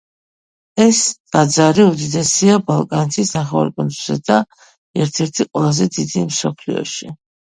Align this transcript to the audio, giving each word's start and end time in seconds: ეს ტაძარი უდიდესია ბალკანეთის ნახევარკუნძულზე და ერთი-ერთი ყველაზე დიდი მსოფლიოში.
ეს 0.85 1.01
ტაძარი 1.35 1.83
უდიდესია 1.89 2.55
ბალკანეთის 2.69 3.33
ნახევარკუნძულზე 3.37 4.17
და 4.31 4.41
ერთი-ერთი 5.05 5.47
ყველაზე 5.51 5.89
დიდი 5.99 6.25
მსოფლიოში. 6.33 7.13